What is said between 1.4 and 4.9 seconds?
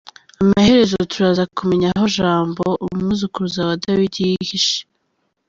kumenya aho Jambo, umwuzukuruza wa Dawidi yihishe.